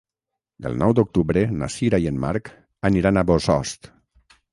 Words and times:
El 0.69 0.77
nou 0.83 0.93
d'octubre 0.99 1.43
na 1.59 1.69
Sira 1.73 1.99
i 2.05 2.09
en 2.11 2.17
Marc 2.23 2.49
aniran 2.91 3.21
a 3.21 3.25
Bossòst. 3.33 3.91